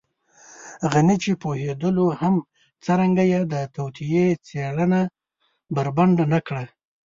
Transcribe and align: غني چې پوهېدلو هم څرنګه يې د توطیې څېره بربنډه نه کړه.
غني 0.91 1.15
چې 1.23 1.31
پوهېدلو 1.43 2.07
هم 2.21 2.35
څرنګه 2.85 3.23
يې 3.33 3.41
د 3.51 3.53
توطیې 3.75 4.25
څېره 4.45 5.01
بربنډه 5.73 6.25
نه 6.33 6.39
کړه. 6.47 6.63